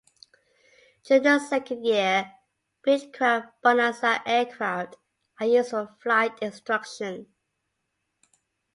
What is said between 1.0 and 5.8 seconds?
During the second year, Beechcraft Bonanza aircraft are used